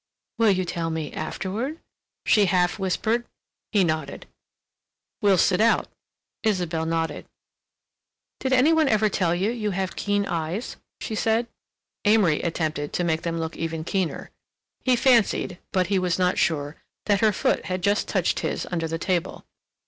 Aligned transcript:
"Will 0.39 0.49
you 0.49 0.65
tell 0.65 0.89
me—afterward?" 0.89 1.77
she 2.25 2.45
half 2.47 2.79
whispered. 2.79 3.23
He 3.71 3.83
nodded. 3.83 4.25
"We'll 5.21 5.37
sit 5.37 5.61
out." 5.61 5.89
Isabelle 6.41 6.87
nodded. 6.87 7.27
"Did 8.39 8.51
any 8.51 8.73
one 8.73 8.87
ever 8.87 9.09
tell 9.09 9.35
you, 9.35 9.51
you 9.51 9.69
have 9.69 9.95
keen 9.95 10.25
eyes?" 10.25 10.75
she 10.99 11.13
said. 11.13 11.45
Amory 12.03 12.41
attempted 12.41 12.93
to 12.93 13.03
make 13.03 13.21
them 13.21 13.37
look 13.39 13.55
even 13.55 13.83
keener. 13.83 14.31
He 14.79 14.95
fancied, 14.95 15.59
but 15.71 15.85
he 15.93 15.99
was 15.99 16.17
not 16.17 16.39
sure, 16.39 16.77
that 17.05 17.21
her 17.21 17.31
foot 17.31 17.65
had 17.65 17.83
just 17.83 18.07
touched 18.07 18.39
his 18.39 18.65
under 18.71 18.87
the 18.87 18.97
table. 18.97 19.45